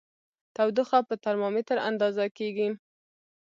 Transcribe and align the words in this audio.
تودوخه 0.55 0.99
په 1.09 1.15
ترمامیتر 1.25 1.77
اندازه 1.89 2.25
کېږي. 2.37 2.69